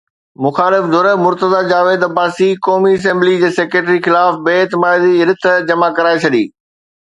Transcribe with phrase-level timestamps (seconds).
[0.43, 5.43] مخالف ڌر اڳواڻ مرتضيٰ جاويد عباسي قومي اسيمبلي جي سيڪريٽري خلاف بي اعتمادي جي رٿ
[5.71, 6.45] جمع ڪرائي ڇڏي.